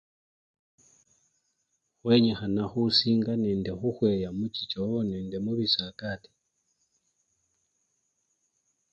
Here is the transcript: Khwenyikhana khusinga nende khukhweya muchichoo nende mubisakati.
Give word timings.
Khwenyikhana 1.99 2.63
khusinga 2.71 3.31
nende 3.43 3.71
khukhweya 3.79 4.29
muchichoo 4.37 4.99
nende 5.11 5.37
mubisakati. 5.43 6.31